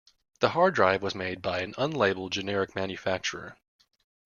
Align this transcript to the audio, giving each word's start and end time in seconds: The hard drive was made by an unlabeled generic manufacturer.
The 0.39 0.49
hard 0.49 0.73
drive 0.73 1.03
was 1.03 1.13
made 1.13 1.43
by 1.43 1.59
an 1.59 1.75
unlabeled 1.77 2.31
generic 2.31 2.73
manufacturer. 2.75 3.55